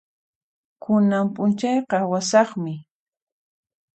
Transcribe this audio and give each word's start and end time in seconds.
Kunan 0.83 1.25
p'unchayqa 1.33 1.95
awasaqmi. 2.05 2.73